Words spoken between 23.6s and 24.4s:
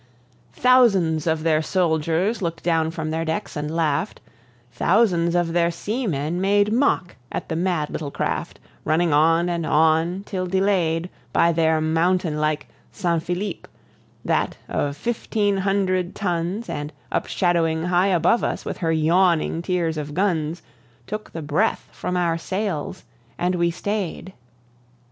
stay'd.